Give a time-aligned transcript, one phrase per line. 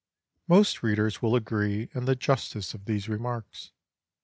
[0.47, 3.71] Most readers will agree in the justice of these remarks.